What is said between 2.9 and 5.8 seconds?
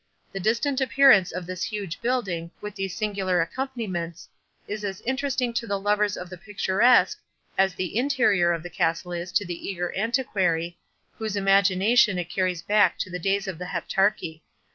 singular accompaniments, is as interesting to the